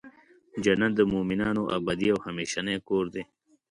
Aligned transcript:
جنت 0.63 0.91
د 0.97 1.01
مؤمنانو 1.13 1.63
ابدې 1.77 2.07
او 2.13 2.19
همیشنی 2.25 2.75
کور 2.87 3.05
دی. 3.13 3.23